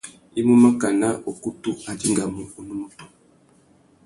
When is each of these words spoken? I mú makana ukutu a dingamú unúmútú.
I 0.39 0.41
mú 0.47 0.55
makana 0.63 1.07
ukutu 1.31 1.69
a 1.89 1.91
dingamú 1.99 2.43
unúmútú. 2.59 3.03